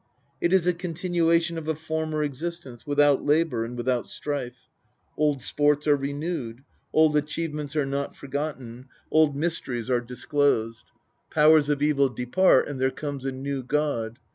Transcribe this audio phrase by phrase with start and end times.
[0.41, 4.65] It is a con tinuation of a former existence, without labour and without strife;
[5.15, 10.85] old sports are renewed, old achievements are not forgotten, old mysteries are disclosed.
[11.29, 14.17] Powers of evil depart, and there comes a new god.